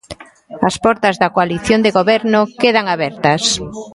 [0.69, 3.43] As portas da coalición de goberno quedan abertas.